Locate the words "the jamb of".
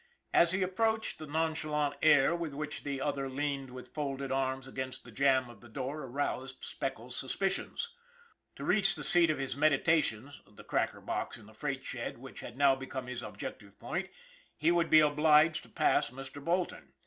5.03-5.61